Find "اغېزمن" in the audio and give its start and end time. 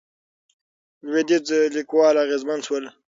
2.23-2.59